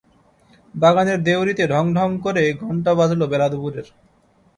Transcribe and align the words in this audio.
বাগানের 0.75 1.19
দেউড়িতে 1.23 1.63
ঢং 1.67 1.85
ঢং 1.95 2.09
করে 2.25 2.43
ঘণ্টা 2.61 2.91
বাজল 2.95 3.21
বেলা 3.31 3.47
দুপুরের। 3.49 3.87